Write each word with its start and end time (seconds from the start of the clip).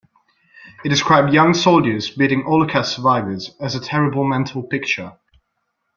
He 0.81 0.89
described 0.89 1.31
young 1.31 1.53
soldiers 1.53 2.09
beating 2.09 2.41
Holocaust 2.41 2.95
survivors 2.95 3.51
as 3.59 3.75
a 3.75 3.79
"terrible 3.79 4.23
mental 4.23 4.63
picture". 4.63 5.19